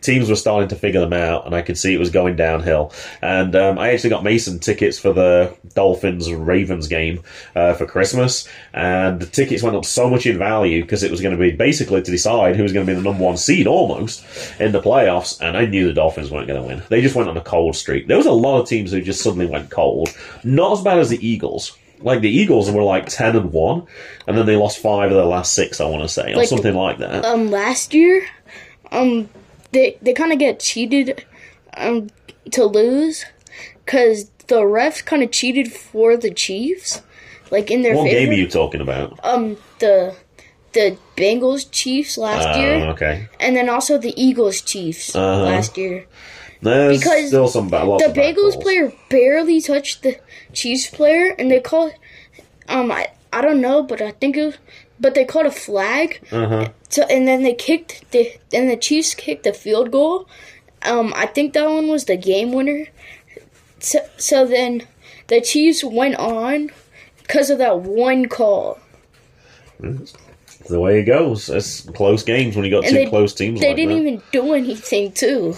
[0.00, 2.92] Teams were starting to figure them out, and I could see it was going downhill.
[3.20, 7.20] And um, I actually got Mason tickets for the Dolphins Ravens game
[7.56, 11.20] uh, for Christmas, and the tickets went up so much in value because it was
[11.20, 13.66] going to be basically to decide who was going to be the number one seed
[13.66, 14.24] almost
[14.60, 15.40] in the playoffs.
[15.40, 16.82] And I knew the Dolphins weren't going to win.
[16.88, 18.06] They just went on a cold streak.
[18.06, 20.08] There was a lot of teams who just suddenly went cold.
[20.44, 21.76] Not as bad as the Eagles.
[22.00, 23.84] Like the Eagles were like ten and one,
[24.28, 25.80] and then they lost five of their last six.
[25.80, 27.24] I want to say, or Like- something like that.
[27.24, 28.24] Um, last year,
[28.92, 29.28] um,
[29.72, 31.24] they they kind of get cheated,
[31.76, 32.08] um,
[32.52, 33.24] to lose,
[33.86, 37.02] cause the refs kind of cheated for the Chiefs,
[37.50, 38.18] like in their what favor.
[38.20, 39.18] game are you talking about?
[39.22, 40.16] Um, the
[40.72, 42.74] the Bengals Chiefs last year.
[42.74, 43.28] Oh, year, okay.
[43.40, 45.42] and then also the Eagles Chiefs Uh-huh.
[45.44, 46.06] last year.
[46.60, 47.68] There's Because still some.
[47.68, 50.18] The Bengals player barely touched the
[50.52, 51.92] Chiefs player, and they called.
[52.68, 54.46] Um, I I don't know, but I think it.
[54.46, 54.56] Was,
[55.00, 56.20] but they called a flag.
[56.30, 56.68] Uh-huh.
[56.88, 60.28] So and then they kicked the and the Chiefs kicked the field goal.
[60.82, 62.86] Um, I think that one was the game winner.
[63.78, 64.86] So so then
[65.28, 66.70] the Chiefs went on
[67.18, 68.78] because of that one call.
[70.68, 71.48] The way it goes.
[71.48, 73.60] It's close games when you got And two they- close teams.
[73.60, 73.76] Like that.
[73.76, 74.08] They like didn't that.
[74.10, 75.54] even do anything too.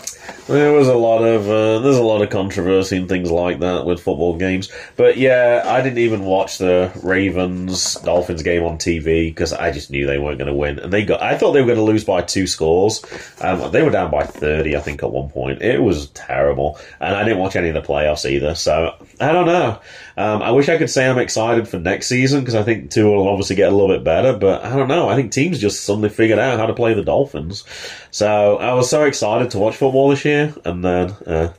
[0.47, 3.85] There was a lot of uh, there's a lot of controversy and things like that
[3.87, 4.71] with football games.
[4.97, 9.91] But yeah, I didn't even watch the Ravens Dolphins game on TV because I just
[9.91, 11.23] knew they weren't going to win, and they got.
[11.23, 13.05] I thought they were going to lose by two scores.
[13.41, 15.63] Um, they were down by thirty, I think, at one point.
[15.63, 18.55] It was terrible, and I didn't watch any of the playoffs either.
[18.55, 19.79] So I don't know.
[20.21, 23.11] Um, I wish I could say I'm excited for next season because I think Tua
[23.11, 25.09] will obviously get a little bit better, but I don't know.
[25.09, 27.65] I think teams just suddenly figured out how to play the Dolphins.
[28.11, 31.11] So I was so excited to watch football this year, and then.
[31.27, 31.53] Uh,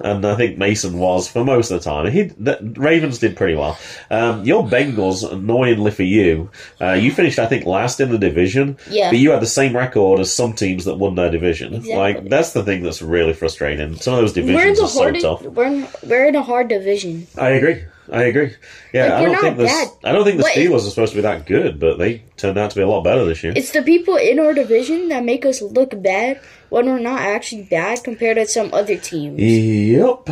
[0.00, 2.10] and I think Mason was for most of the time.
[2.10, 3.78] He the Ravens did pretty well.
[4.10, 8.76] Um, your Bengals, annoyingly for you, uh, you finished I think last in the division.
[8.90, 9.10] Yeah.
[9.10, 11.74] But you had the same record as some teams that won their division.
[11.74, 11.96] Exactly.
[11.96, 13.96] Like that's the thing that's really frustrating.
[13.96, 15.20] Some of those divisions are so hard.
[15.20, 15.42] tough.
[15.42, 17.26] We're in, we're in a hard division.
[17.36, 17.84] I agree.
[18.10, 18.54] I agree.
[18.92, 19.90] Yeah, Like, I don't think the.
[20.04, 22.58] I don't think the But- Steelers are supposed to be that good, but they turned
[22.58, 23.52] out to be a lot better this year.
[23.56, 27.62] It's the people in our division that make us look bad when we're not actually
[27.64, 29.40] bad compared to some other teams.
[29.40, 30.28] Yep.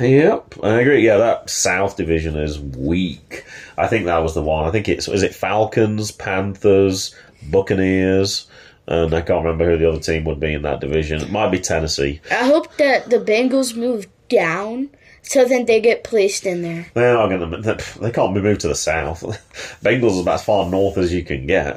[0.00, 0.54] Yep.
[0.62, 1.06] I agree.
[1.06, 3.44] Yeah, that South division is weak.
[3.78, 4.66] I think that was the one.
[4.68, 7.14] I think it's is it Falcons, Panthers,
[7.50, 8.46] Buccaneers,
[8.86, 11.22] and I can't remember who the other team would be in that division.
[11.22, 12.20] It might be Tennessee.
[12.30, 14.90] I hope that the Bengals move down
[15.28, 16.86] so then they get placed in there.
[16.94, 17.98] They are going to.
[18.00, 19.20] They can't be moved to the south.
[19.82, 21.76] Bengals is about as far north as you can get.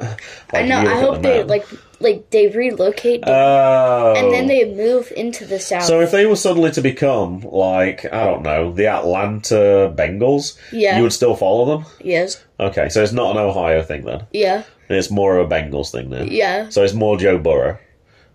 [0.52, 0.78] I Like, know.
[0.78, 1.66] I hope they like
[2.02, 4.14] like they relocate Oh.
[4.16, 5.82] and then they move into the south.
[5.84, 10.96] So if they were suddenly to become like I don't know the Atlanta Bengals, Yeah.
[10.96, 11.86] you would still follow them.
[12.02, 12.42] yes.
[12.58, 14.26] Okay, so it's not an Ohio thing then.
[14.32, 14.62] Yeah.
[14.88, 16.28] It's more of a Bengals thing then.
[16.30, 16.68] Yeah.
[16.70, 17.78] So it's more Joe Burrow.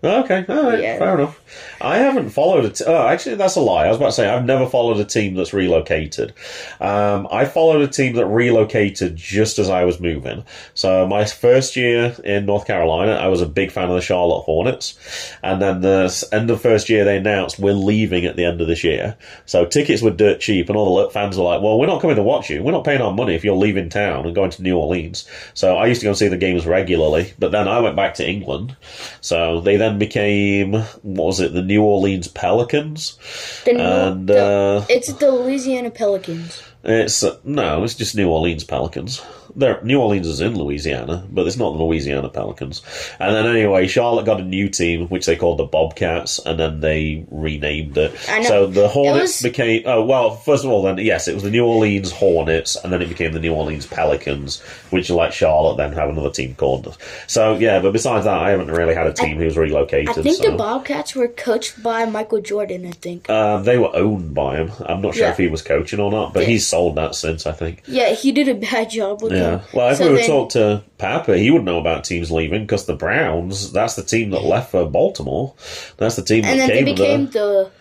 [0.03, 0.99] Okay, all right, Yeah.
[0.99, 1.41] fair enough.
[1.81, 2.81] I haven't followed it.
[2.85, 3.85] Oh, actually, that's a lie.
[3.85, 6.33] I was about to say I've never followed a team that's relocated.
[6.79, 10.45] Um, I followed a team that relocated just as I was moving.
[10.73, 14.43] So my first year in North Carolina, I was a big fan of the Charlotte
[14.43, 14.97] Hornets,
[15.43, 18.67] and then the end of first year they announced we're leaving at the end of
[18.67, 19.17] this year.
[19.45, 22.15] So tickets were dirt cheap, and all the fans were like, "Well, we're not coming
[22.15, 22.63] to watch you.
[22.63, 25.77] We're not paying our money if you're leaving town and going to New Orleans." So
[25.77, 28.27] I used to go and see the games regularly, but then I went back to
[28.27, 28.75] England.
[29.21, 33.17] So they then became what was it, the New Orleans Pelicans,
[33.65, 36.61] The New- and the- uh, it's the Louisiana Pelicans.
[36.83, 39.21] it's uh, no, it's just New Orleans Pelicans.
[39.55, 42.81] New Orleans is in Louisiana, but it's not the Louisiana Pelicans.
[43.19, 46.81] And then anyway, Charlotte got a new team which they called the Bobcats, and then
[46.81, 48.17] they renamed it.
[48.47, 49.83] So the Hornets was- became.
[49.85, 53.01] Oh well, first of all, then yes, it was the New Orleans Hornets, and then
[53.01, 56.97] it became the New Orleans Pelicans, which let Charlotte then have another team called.
[57.27, 60.09] So yeah, but besides that, I haven't really had a team who's relocated.
[60.09, 60.51] I think so.
[60.51, 62.85] the Bobcats were coached by Michael Jordan.
[62.85, 63.29] I think.
[63.29, 64.71] Um, they were owned by him.
[64.85, 65.31] I'm not sure Yeah.
[65.31, 66.49] if he was coaching or not, but Yeah.
[66.49, 67.81] he's sold that since I think.
[67.87, 69.44] Yeah, he did a bad job with Yeah.
[69.51, 69.61] Them.
[69.73, 72.61] Well, if So we were then- talked to Papa, he would know about teams leaving
[72.63, 75.53] because the Browns, that's the team that left for Baltimore.
[75.97, 77.71] That's the team and that then they came became the,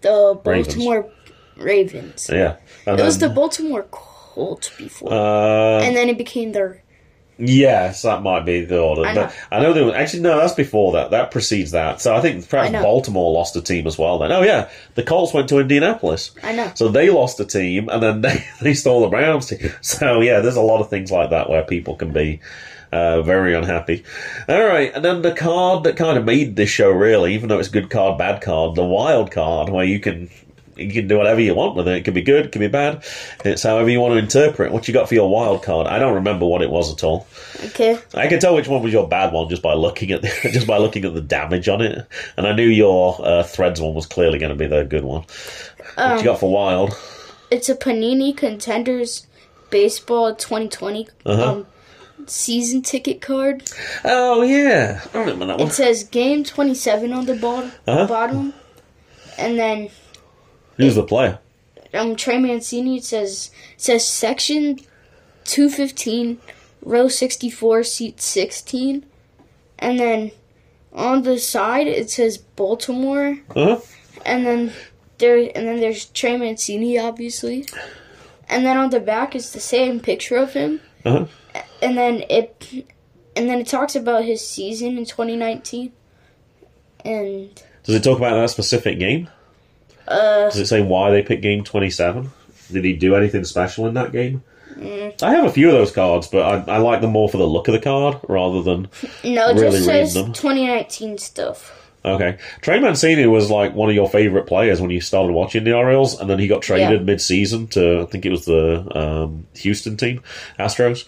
[0.00, 1.10] the the Baltimore
[1.56, 2.28] Ravens.
[2.32, 2.56] Yeah.
[2.86, 6.82] And It was the Baltimore Colts before, uh, and then it became their.
[7.38, 9.04] Yes, that might be the order.
[9.04, 9.34] I but know.
[9.50, 11.10] I know there was, actually, no, that's before that.
[11.10, 12.00] That precedes that.
[12.00, 12.82] So I think perhaps I.
[12.82, 14.32] Baltimore lost a team as well then.
[14.32, 14.70] Oh, yeah.
[14.94, 16.32] The Colts went to Indianapolis.
[16.42, 16.72] I know.
[16.74, 19.70] So they lost a team, and then they, they stole the Browns team.
[19.82, 22.40] So yeah, there's a lot of things like that where people can be
[22.92, 24.04] uh, very unhappy.
[24.48, 27.58] All right, and then the card that kind of made this show really, even though
[27.58, 30.28] it's good card, bad card, the wild card, where you can
[30.76, 31.96] you can do whatever you want with it.
[31.96, 33.04] It can be good, it can be bad.
[33.44, 34.72] It's however you want to interpret.
[34.72, 35.86] What you got for your wild card?
[35.86, 37.26] I don't remember what it was at all.
[37.66, 37.98] Okay.
[38.14, 40.66] I can tell which one was your bad one just by looking at the, just
[40.66, 42.06] by looking at the damage on it,
[42.36, 45.22] and I knew your uh, threads one was clearly going to be the good one.
[45.94, 46.96] What Um, you got for wild?
[47.50, 49.26] It's a Panini Contenders
[49.70, 51.52] Baseball 2020 Uh-huh.
[51.52, 51.66] um,
[52.26, 53.62] season ticket card.
[54.04, 55.68] Oh yeah, I remember that one.
[55.68, 58.06] It says Game 27 on the bottom, Uh-huh.
[58.06, 58.54] bottom,
[59.38, 59.90] and then
[60.76, 61.38] Who's the player?
[61.94, 62.96] um Trey Mancini.
[62.96, 64.78] It says says Section
[65.44, 66.38] 215,
[66.82, 69.04] row 64, seat 16,
[69.78, 70.30] and then
[70.92, 73.80] on the side it says Baltimore, Uh huh.
[74.24, 74.72] and then
[75.18, 77.66] there and then there's Trey Mancini, obviously,
[78.48, 81.26] and then on the back is the same picture of him, Uh-huh.
[81.82, 82.86] and then it
[83.36, 85.92] and then it talks about his season in 2019,
[87.04, 89.28] and Does it talk about that specific game?
[90.08, 92.30] Uh Does it say why they picked game twenty seven?
[92.70, 94.42] Did he do anything special in that game?
[94.74, 95.22] Mm.
[95.22, 97.46] I have a few of those cards, but I, I like them more for the
[97.46, 98.88] look of the card rather than
[99.22, 100.32] no, it Really just says them.
[100.32, 101.81] 2019 stuff.
[102.04, 102.38] Okay.
[102.60, 106.18] Trey Mancini was like one of your favorite players when you started watching the Orioles,
[106.20, 107.04] and then he got traded Yeah.
[107.04, 110.22] mid season to I think it was the um, Houston team,
[110.58, 111.04] Astros.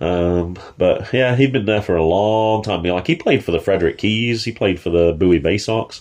[0.00, 2.82] Um, but yeah, he'd been there for a long time.
[2.82, 6.00] Like he played for the Frederick Keys, he played for the Bowie Bay Sox.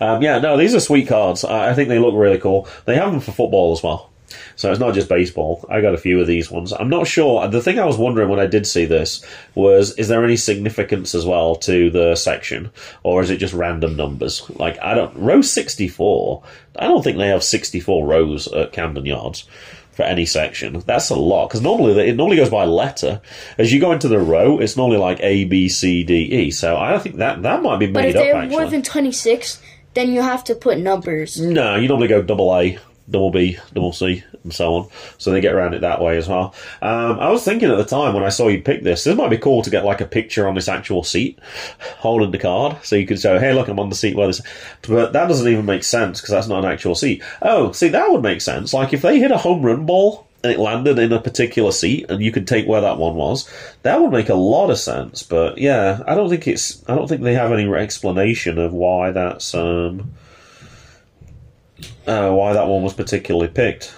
[0.00, 1.44] Um, yeah, no, these are sweet cards.
[1.44, 2.68] I, I think they look really cool.
[2.84, 4.10] They have them for football as well.
[4.56, 5.64] So it's not just baseball.
[5.70, 6.72] I got a few of these ones.
[6.72, 7.46] I'm not sure.
[7.48, 11.14] The thing I was wondering when I did see this was, is there any significance
[11.14, 12.70] as well to the section,
[13.02, 14.48] or is it just random numbers?
[14.50, 16.42] Like I don't row 64.
[16.78, 19.44] I don't think they have 64 rows at Camden Yards.
[19.92, 20.80] for any section.
[20.84, 23.22] That's a lot because normally it normally goes by letter.
[23.56, 26.50] As you go into the row, it's normally like A, B, C, D, E.
[26.50, 28.22] So I think that that might be But made if up.
[28.22, 28.58] they have actually.
[28.58, 29.62] more than 26,
[29.94, 31.40] then you have to put numbers.
[31.40, 34.88] No, you normally go double A, double B, double C, and so on.
[35.18, 36.54] So they get around it that way as well.
[36.82, 39.30] Um, I was thinking at the time when I saw you pick this, this might
[39.30, 41.38] be cool to get like a picture on this actual seat,
[41.98, 44.42] holding the card, so you could show, hey, look, I'm on the seat where this.
[44.88, 47.22] But that doesn't even make sense because that's not an actual seat.
[47.42, 48.74] Oh, see, that would make sense.
[48.74, 50.24] Like if they hit a home run ball.
[50.44, 53.50] And it landed in a particular seat, and you could take where that one was.
[53.82, 56.84] That would make a lot of sense, but yeah, I don't think it's.
[56.88, 60.12] I don't think they have any explanation of why that's um,
[62.06, 63.94] uh, why that one was particularly picked.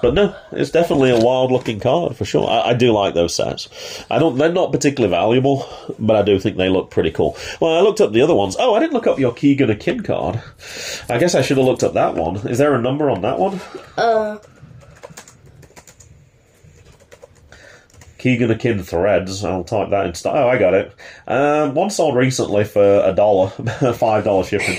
[0.00, 2.48] But no, it's definitely a wild looking card for sure.
[2.48, 3.68] I, I do like those sets.
[4.10, 4.36] I don't.
[4.36, 7.36] They're not particularly valuable, but I do think they look pretty cool.
[7.60, 8.56] Well, I looked up the other ones.
[8.58, 10.42] Oh, I didn't look up your Keegan Akin card.
[11.08, 12.36] I guess I should have looked up that one.
[12.48, 13.60] Is there a number on that one?
[13.96, 14.38] Uh,
[18.18, 19.44] Keegan Akin threads.
[19.44, 20.14] I'll type that in.
[20.14, 20.94] St- oh, I got it.
[21.26, 23.48] Um, one sold recently for a dollar,
[23.94, 24.78] five dollar shipping.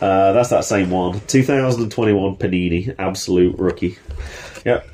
[0.00, 1.20] Uh, that's that same one.
[1.26, 3.96] 2021 Panini, absolute rookie.
[4.64, 4.86] Yep,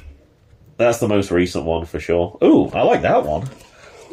[0.77, 2.38] that's the most recent one for sure.
[2.43, 3.49] Ooh, I like that one.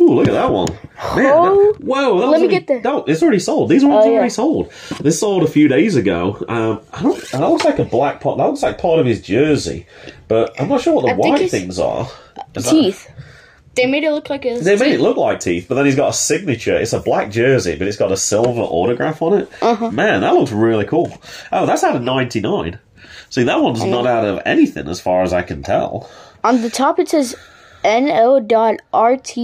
[0.02, 0.70] Ooh, look at that one.
[0.72, 2.20] Man, Oh, that, whoa!
[2.22, 3.70] That let me already- get No, it's already sold.
[3.70, 4.72] These ones Oh, are already sold.
[5.02, 6.44] This sold a few days ago.
[6.48, 7.32] Um, I don't.
[7.32, 8.38] That looks like a black part.
[8.38, 9.86] That looks like part of his jersey,
[10.30, 12.08] but I'm not sure what the I white things are.
[12.56, 13.12] Is that- teeth.
[13.80, 14.60] They made it look like a.
[14.60, 16.76] they made it look like teeth, but then he's got a signature.
[16.76, 19.50] It's a black jersey, but it's got a silver autograph on it.
[19.62, 19.92] Uh-huh.
[19.92, 21.18] Man, that looks really cool.
[21.52, 22.80] Oh, that's out of 99.
[23.30, 26.10] See, that one's not out of anything as far as I can tell.
[26.44, 27.36] On the top, it says
[27.84, 29.38] no.rt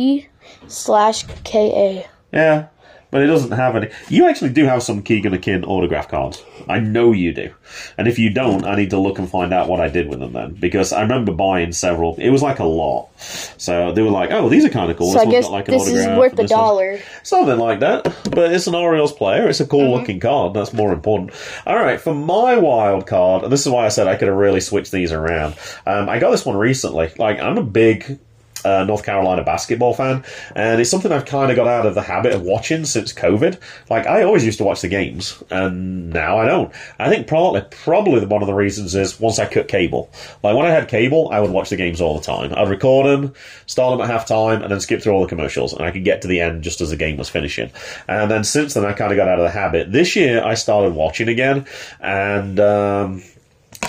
[0.67, 2.03] slash ka.
[2.31, 2.67] Yeah,
[3.11, 3.89] but it doesn't have any.
[4.09, 6.43] You actually do have some Keegan Akin autograph cards.
[6.67, 7.53] I know you do.
[7.97, 10.19] And if you don't, I need to look and find out what I did with
[10.19, 10.53] them then.
[10.53, 12.15] Because I remember buying several.
[12.17, 13.09] It was like a lot.
[13.19, 15.13] So they were like, oh, these are kind of cool.
[15.13, 16.99] So This I guess like this is worth a dollar.
[17.23, 18.03] Something like that.
[18.31, 19.47] But it's an Orioles player.
[19.47, 20.53] It's a cool looking card.
[20.53, 21.31] That's more important.
[21.65, 24.37] All right, for my wild card, and this is why I said I could have
[24.37, 25.55] really switched these around.
[25.85, 27.11] Um, I got this one recently.
[27.17, 28.19] Like, I'm a big
[28.65, 30.23] uh, North Carolina basketball fan,
[30.55, 33.59] and it's something I've kind of got out of the habit of watching since COVID.
[33.89, 36.73] Like, I always used to watch the games, and now I don't.
[36.99, 40.09] I think probably probably one of the reasons is once I cut cable.
[40.43, 42.53] Like when I had cable, I would watch the games all the time.
[42.55, 43.33] I'd record them,
[43.67, 46.03] start them at half time, and then skip through all the commercials, and I could
[46.03, 47.71] get to the end just as the game was finishing.
[48.07, 49.91] And then since then, I kind of got out of the habit.
[49.91, 51.65] This year, I started watching again,
[52.01, 52.59] and.
[52.59, 53.23] Um,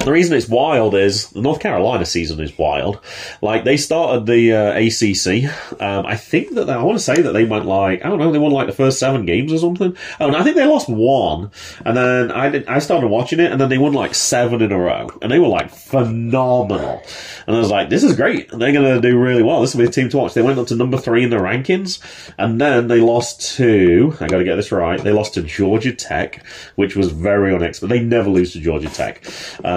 [0.04, 3.00] the reason it's wild is the North Carolina season is wild.
[3.42, 5.80] Like they started the uh, ACC.
[5.80, 8.18] Um, I think that they, I want to say that they went like I don't
[8.18, 9.96] know they won like the first seven games or something.
[10.20, 11.50] Oh, and I think they lost one,
[11.84, 14.72] and then I did, I started watching it, and then they won like seven in
[14.72, 17.02] a row, and they were like phenomenal.
[17.46, 18.50] And I was like, this is great.
[18.50, 19.60] They're going to do really well.
[19.60, 20.34] This will be a team to watch.
[20.34, 22.00] They went up to number three in the rankings,
[22.38, 25.02] and then they lost to I got to get this right.
[25.02, 26.44] They lost to Georgia Tech,
[26.74, 27.94] which was very unexpected.
[27.94, 29.24] They never lose to Georgia Tech.
[29.64, 29.75] Um,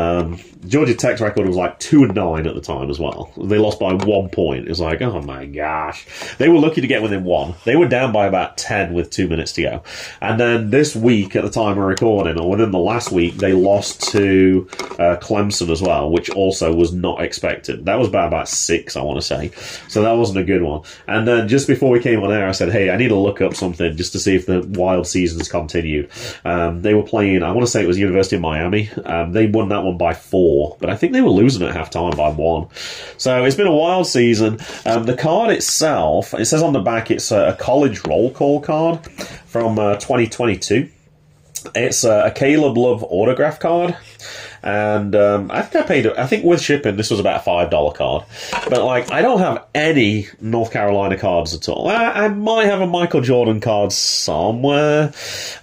[0.67, 3.31] Georgia Tech's record was like two and nine at the time as well.
[3.37, 4.67] They lost by one point.
[4.67, 6.05] It's like, oh my gosh,
[6.37, 7.55] they were lucky to get within one.
[7.63, 9.83] They were down by about ten with two minutes to go.
[10.21, 13.53] And then this week, at the time of recording, or within the last week, they
[13.53, 14.67] lost to
[14.99, 17.85] uh, Clemson as well, which also was not expected.
[17.85, 19.51] That was about about six, I want to say.
[19.87, 20.83] So that wasn't a good one.
[21.07, 23.41] And then just before we came on air, I said, hey, I need to look
[23.41, 26.09] up something just to see if the wild seasons continued.
[26.43, 28.89] Um, they were playing, I want to say it was University of Miami.
[29.05, 32.15] Um, they won that one by four, but I think they were losing at halftime
[32.15, 32.67] by one.
[33.17, 34.59] So it's been a wild season.
[34.85, 38.61] Um, the card itself, it says on the back it's a, a college roll call
[38.61, 39.05] card
[39.45, 40.89] from uh, 2022.
[41.75, 43.97] It's uh, a Caleb Love autograph card.
[44.63, 46.07] And um, I think I paid.
[46.07, 48.25] I think with shipping, this was about a five dollar card.
[48.69, 51.87] But like, I don't have any North Carolina cards at all.
[51.87, 55.13] I, I might have a Michael Jordan card somewhere,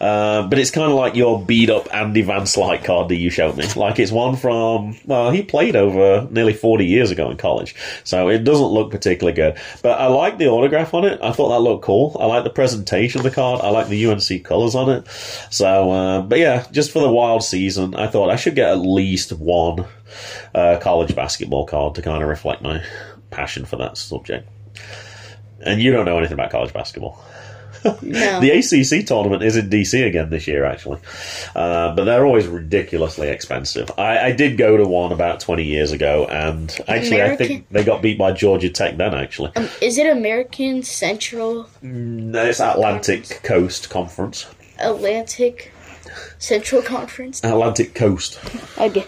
[0.00, 3.30] uh, but it's kind of like your beat up Andy Van Slyke card that you
[3.30, 3.66] showed me.
[3.76, 8.28] Like it's one from well, he played over nearly forty years ago in college, so
[8.28, 9.58] it doesn't look particularly good.
[9.82, 11.20] But I like the autograph on it.
[11.22, 12.16] I thought that looked cool.
[12.18, 13.60] I like the presentation of the card.
[13.60, 15.08] I like the UNC colors on it.
[15.50, 19.32] So, uh, but yeah, just for the wild season, I thought I should get least
[19.32, 19.84] one
[20.54, 22.82] uh, college basketball card to kind of reflect my
[23.30, 24.48] passion for that subject.
[25.60, 27.22] And you don't know anything about college basketball.
[28.02, 28.40] No.
[28.40, 30.98] The ACC tournament is in DC again this year, actually,
[31.54, 33.90] uh, but they're always ridiculously expensive.
[33.96, 37.84] I, I did go to one about twenty years ago, and actually, I think they
[37.84, 39.14] got beat by Georgia Tech then.
[39.14, 44.46] Actually, Um, is it American Central no, it's Atlantic Coast Conference.
[44.78, 45.70] Atlantic
[46.38, 47.42] Central Conference?
[47.44, 48.38] Atlantic Coast.
[48.78, 49.06] Okay.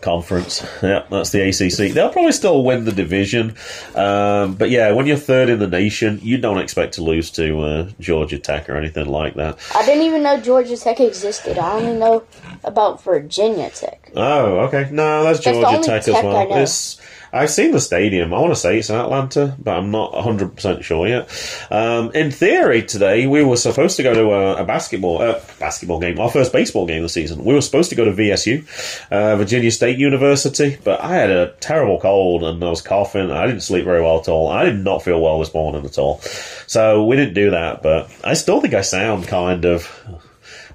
[0.00, 0.66] conference.
[0.82, 1.94] Yeah, that's the ACC.
[1.94, 3.54] They'll probably still win the division,
[3.94, 7.60] um, but yeah, when you're third in the nation, you don't expect to lose to
[7.60, 9.58] uh, Georgia Tech or anything like that.
[9.74, 11.56] I didn't even know Georgia Tech existed.
[11.58, 12.24] I only know
[12.64, 14.10] about Virginia Tech.
[14.16, 14.88] Oh, okay.
[14.90, 17.06] No, that's That's Georgia Tech, Tech as well.
[17.32, 18.34] I've seen the stadium.
[18.34, 21.30] I want to say it's in Atlanta, but I'm not 100% sure yet.
[21.70, 25.98] Um, in theory, today, we were supposed to go to a, a basketball uh, basketball
[25.98, 27.44] game, our first baseball game of the season.
[27.44, 28.64] We were supposed to go to VSU,
[29.10, 33.30] uh, Virginia State University, but I had a terrible cold and I was coughing.
[33.30, 34.48] I didn't sleep very well at all.
[34.48, 36.20] I did not feel well this morning at all.
[36.66, 39.90] So we didn't do that, but I still think I sound kind of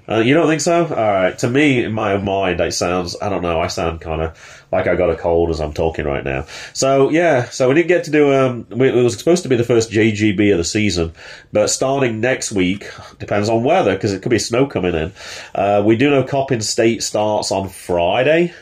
[0.08, 0.84] uh, you don't think so?
[0.86, 1.38] All right.
[1.38, 3.16] To me, in my mind, it sounds.
[3.20, 3.60] I don't know.
[3.60, 6.46] I sound kind of like I got a cold as I'm talking right now.
[6.72, 7.44] So yeah.
[7.50, 8.32] So we didn't get to do.
[8.32, 11.12] Um, we- it was supposed to be the first JGB of the season,
[11.52, 15.12] but starting next week depends on weather because it could be snow coming in.
[15.54, 18.52] Uh, we do know Coppin State starts on Friday.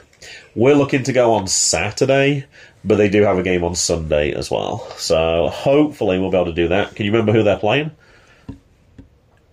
[0.55, 2.47] We're looking to go on Saturday,
[2.85, 4.89] but they do have a game on Sunday as well.
[4.97, 6.95] So hopefully we'll be able to do that.
[6.95, 7.91] Can you remember who they're playing?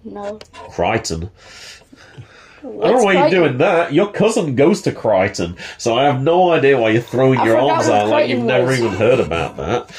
[0.05, 0.39] No.
[0.53, 1.29] Creighton.
[2.59, 3.91] I don't know why you're doing that.
[3.91, 7.57] Your cousin goes to Creighton, so I have no idea why you're throwing I your
[7.57, 9.91] arms out like you've Creighton never even heard about that.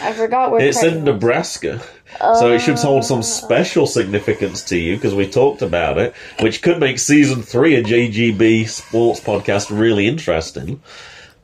[0.00, 1.14] I forgot where It's Creighton in was.
[1.14, 1.82] Nebraska.
[2.18, 3.06] So it should hold Uh.
[3.06, 7.76] some special significance to you because we talked about it, which could make season three
[7.76, 10.80] of JGB Sports Podcast really interesting.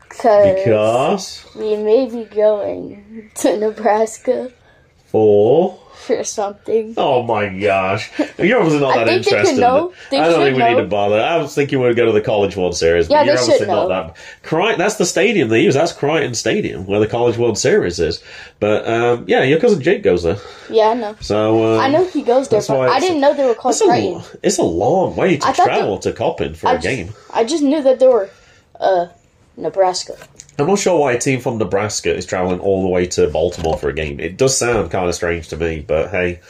[0.09, 4.51] Cause Because we may be going to Nebraska
[5.07, 6.94] for for something.
[6.96, 8.11] Oh my gosh.
[8.38, 9.55] You're obviously not I that think they interested.
[9.55, 9.92] should know.
[10.11, 11.20] They I don't should think we need to bother.
[11.20, 13.40] I was thinking we would go to the College World Series, but Yeah, you're they
[13.40, 13.88] obviously should not know.
[13.88, 14.16] that.
[14.42, 15.74] Creighton, that's the stadium they use.
[15.74, 18.22] That's Creighton Stadium, where the College World Series is.
[18.61, 20.36] But um, yeah, your cousin Jake goes there.
[20.70, 21.16] Yeah, I know.
[21.20, 23.46] So um, I know he goes there, that's but why I it's- didn't know they
[23.46, 24.22] were called It's a, Creighton.
[24.42, 27.12] it's a long way to I thought travel to Coppin for I a just, game.
[27.32, 28.28] I just knew that they were
[28.80, 29.07] uh
[29.57, 30.16] Nebraska.
[30.59, 33.76] I'm not sure why a team from Nebraska is traveling all the way to Baltimore
[33.76, 34.20] for a game.
[34.20, 36.40] It does sound kind of strange to me, but hey.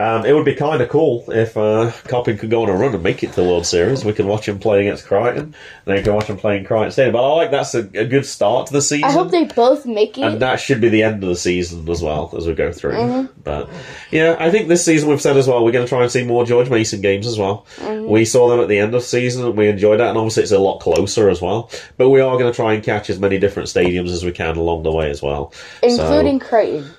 [0.00, 2.94] Um, it would be kind of cool if uh, Coppin could go on a run
[2.94, 4.02] and make it to the World Series.
[4.02, 6.90] We could watch him play against Creighton, and then go watch him play in Creighton
[6.90, 7.12] Stadium.
[7.12, 9.04] But I like that's a, a good start to the season.
[9.04, 10.22] I hope they both make it.
[10.22, 12.92] and that should be the end of the season as well as we go through.
[12.94, 13.40] Mm-hmm.
[13.44, 13.68] But
[14.10, 16.24] yeah, I think this season we've said as well we're going to try and see
[16.24, 17.66] more George Mason games as well.
[17.76, 18.08] Mm-hmm.
[18.08, 20.44] We saw them at the end of the season and we enjoyed that, and obviously
[20.44, 21.70] it's a lot closer as well.
[21.98, 24.56] But we are going to try and catch as many different stadiums as we can
[24.56, 26.90] along the way as well, including So, Creighton.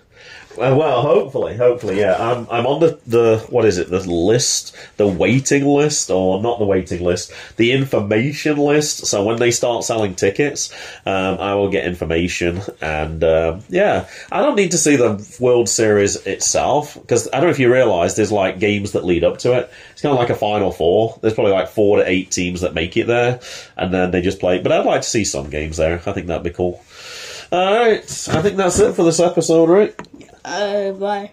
[0.57, 2.15] Uh, well, hopefully, hopefully, yeah.
[2.17, 3.89] I'm I'm on the the what is it?
[3.89, 9.05] The list, the waiting list, or not the waiting list, the information list.
[9.05, 10.73] So when they start selling tickets,
[11.05, 15.69] um, I will get information, and um yeah, I don't need to see the World
[15.69, 19.37] Series itself because I don't know if you realise there's like games that lead up
[19.39, 19.71] to it.
[19.93, 21.17] It's kind of like a Final Four.
[21.21, 23.39] There's probably like four to eight teams that make it there,
[23.77, 24.59] and then they just play.
[24.59, 26.01] But I'd like to see some games there.
[26.05, 26.83] I think that'd be cool.
[27.51, 29.93] All right, I think that's it for this episode, right?
[30.43, 31.31] Uh, bye.